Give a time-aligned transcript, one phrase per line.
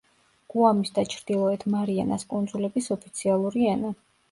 [0.53, 3.97] გუამის და ჩრდილოეთ მარიანას კუნძულების ოფიციალური ენა.